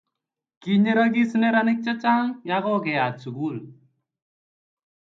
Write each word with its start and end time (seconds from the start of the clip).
kinyerakis 0.61 1.31
neranik 1.39 1.79
che 1.85 1.93
chang' 2.01 2.35
ya 2.49 2.57
ko 2.63 2.71
kerat 2.85 3.15
sukul 3.23 3.57